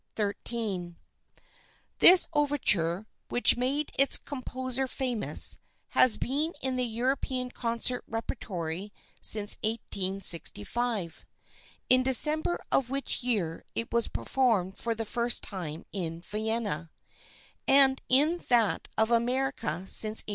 13 0.15 0.97
This 1.99 2.27
overture, 2.33 3.05
which 3.29 3.55
made 3.55 3.91
its 3.99 4.17
composer 4.17 4.87
famous, 4.87 5.59
has 5.89 6.17
been 6.17 6.53
in 6.59 6.75
the 6.75 6.85
European 6.85 7.51
concert 7.51 8.03
repertory 8.07 8.91
since 9.21 9.57
1865 9.61 11.23
(in 11.87 12.01
December 12.01 12.57
of 12.71 12.89
which 12.89 13.21
year 13.21 13.63
it 13.75 13.93
was 13.93 14.07
performed 14.07 14.75
for 14.75 14.95
the 14.95 15.05
first 15.05 15.43
time 15.43 15.85
in 15.91 16.21
Vienna), 16.21 16.89
and 17.67 18.01
in 18.09 18.43
that 18.49 18.87
of 18.97 19.11
America 19.11 19.85
since 19.85 20.21
1877. 20.23 20.23